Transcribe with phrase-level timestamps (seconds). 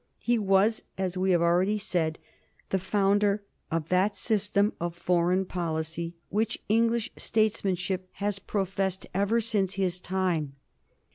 [0.17, 2.17] He was, as we have already said,
[2.71, 9.75] the founder of that system of foreign policy which English statesmanship has professed ever since
[9.75, 10.55] his time.